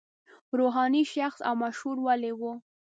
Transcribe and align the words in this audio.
روحاني 0.59 1.03
شخص 1.13 1.39
او 1.47 1.53
مشهور 1.63 1.97
ولي 2.05 2.31
و. 2.39 2.41